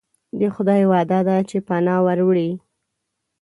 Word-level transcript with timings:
د 0.39 0.41
خدای 0.55 0.81
وعده 0.91 1.19
ده 1.27 1.37
چې 1.49 1.57
پناه 1.67 1.99
وروړي. 2.05 2.49